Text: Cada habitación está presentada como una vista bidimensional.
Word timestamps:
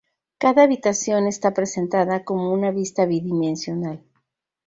Cada 0.39 0.63
habitación 0.63 1.27
está 1.27 1.53
presentada 1.53 2.23
como 2.23 2.51
una 2.51 2.71
vista 2.71 3.05
bidimensional. 3.05 4.03